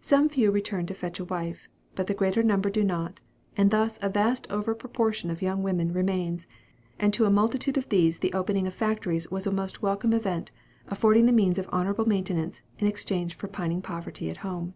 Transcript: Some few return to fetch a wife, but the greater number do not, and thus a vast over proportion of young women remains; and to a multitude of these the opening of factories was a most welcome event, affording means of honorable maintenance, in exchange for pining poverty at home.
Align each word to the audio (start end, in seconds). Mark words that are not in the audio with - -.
Some 0.00 0.28
few 0.28 0.50
return 0.50 0.86
to 0.86 0.92
fetch 0.94 1.20
a 1.20 1.24
wife, 1.24 1.68
but 1.94 2.08
the 2.08 2.12
greater 2.12 2.42
number 2.42 2.68
do 2.68 2.82
not, 2.82 3.20
and 3.56 3.70
thus 3.70 3.96
a 4.02 4.08
vast 4.08 4.44
over 4.50 4.74
proportion 4.74 5.30
of 5.30 5.40
young 5.40 5.62
women 5.62 5.92
remains; 5.92 6.48
and 6.98 7.14
to 7.14 7.26
a 7.26 7.30
multitude 7.30 7.78
of 7.78 7.88
these 7.88 8.18
the 8.18 8.32
opening 8.32 8.66
of 8.66 8.74
factories 8.74 9.30
was 9.30 9.46
a 9.46 9.52
most 9.52 9.80
welcome 9.80 10.12
event, 10.12 10.50
affording 10.88 11.32
means 11.32 11.60
of 11.60 11.68
honorable 11.70 12.06
maintenance, 12.06 12.62
in 12.80 12.88
exchange 12.88 13.36
for 13.36 13.46
pining 13.46 13.80
poverty 13.80 14.28
at 14.28 14.38
home. 14.38 14.74